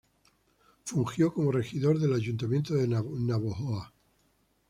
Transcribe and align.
Fungió 0.83 1.31
como 1.31 1.51
regidor 1.51 1.99
del 1.99 2.15
Ayuntamiento 2.15 2.73
de 2.73 2.87
Navojoa. 2.87 3.93